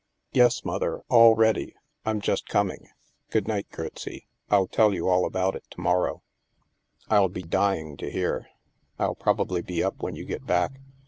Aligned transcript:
""Yes, 0.33 0.65
Mother, 0.65 1.03
all 1.09 1.35
ready. 1.35 1.75
I'm 2.07 2.21
just 2.21 2.47
coming. 2.49 2.87
Good 3.29 3.47
night, 3.47 3.69
Gertsie, 3.69 4.25
I'll 4.49 4.65
tell 4.65 4.95
you 4.95 5.07
all 5.07 5.27
about 5.27 5.55
it 5.55 5.63
to 5.69 5.79
morrow."" 5.79 6.23
I'll 7.11 7.29
be 7.29 7.43
dying 7.43 7.97
to 7.97 8.09
hear. 8.09 8.47
I'll 8.97 9.13
probably 9.13 9.61
be 9.61 9.83
up 9.83 9.99
when 10.01 10.15
you 10.15 10.25
get 10.25 10.43
back. 10.43 10.79